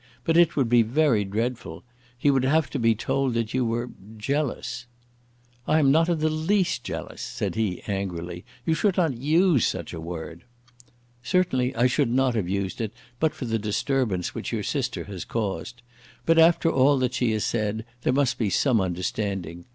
But 0.23 0.35
it 0.35 0.55
would 0.55 0.67
be 0.67 0.81
very 0.81 1.23
dreadful. 1.23 1.83
He 2.17 2.31
would 2.31 2.43
have 2.43 2.71
to 2.71 2.79
be 2.79 2.95
told 2.95 3.35
that 3.35 3.53
you 3.53 3.63
were 3.63 3.91
jealous." 4.17 4.87
"I 5.67 5.77
am 5.77 5.91
not 5.91 6.09
in 6.09 6.17
the 6.17 6.27
least 6.29 6.83
jealous," 6.83 7.21
said 7.21 7.53
he, 7.53 7.83
angrily. 7.85 8.43
"You 8.65 8.73
should 8.73 8.97
not 8.97 9.15
use 9.19 9.63
such 9.67 9.93
a 9.93 10.01
word." 10.01 10.43
"Certainly 11.21 11.75
I 11.75 11.85
should 11.85 12.09
not 12.09 12.33
have 12.33 12.49
used 12.49 12.81
it, 12.81 12.93
but 13.19 13.35
for 13.35 13.45
the 13.45 13.59
disturbance 13.59 14.33
which 14.33 14.51
your 14.51 14.63
sister 14.63 15.03
has 15.03 15.23
caused. 15.23 15.83
But 16.25 16.39
after 16.39 16.71
all 16.71 16.97
that 16.97 17.13
she 17.13 17.31
has 17.33 17.43
said, 17.43 17.85
there 18.01 18.11
must 18.11 18.39
be 18.39 18.49
some 18.49 18.81
understanding. 18.81 19.65